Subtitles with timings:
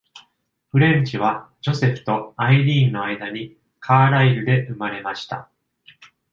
[0.71, 5.51] フレンチは、ジョセフとアイリーンの間にカーライル.で生まれました。